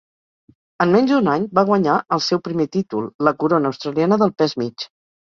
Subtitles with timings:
[0.83, 4.57] En menys d'un any va guanyar el seu primer títol, la corona australiana del pes
[4.63, 4.87] mig.